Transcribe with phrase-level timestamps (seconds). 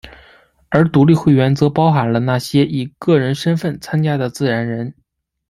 [0.69, 4.91] 而独立会员则包含了那些以个人身份参加的自然人。